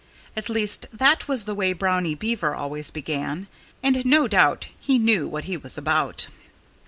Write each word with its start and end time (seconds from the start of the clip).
At 0.35 0.49
least, 0.49 0.87
that 0.91 1.27
was 1.27 1.43
the 1.43 1.53
way 1.53 1.73
Brownie 1.73 2.15
Beaver 2.15 2.55
always 2.55 2.89
began. 2.89 3.45
And 3.83 4.03
no 4.03 4.27
doubt 4.27 4.67
he 4.79 4.97
knew 4.97 5.27
what 5.27 5.43
he 5.43 5.55
was 5.57 5.77
about. 5.77 6.25